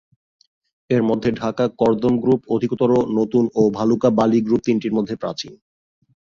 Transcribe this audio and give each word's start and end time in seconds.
এরমধ্যে 0.89 1.29
ঢাকা 1.41 1.65
কর্দম 1.79 2.13
গ্রুপ 2.19 2.41
অধিকতর 2.49 2.89
নতুন 3.17 3.43
ও 3.55 3.63
ভালুকা 3.77 4.09
বালি 4.17 4.39
গ্রুপ 4.41 4.61
তিনটির 4.65 4.93
মধ্যে 4.93 5.15
প্রাচীন। 5.15 5.53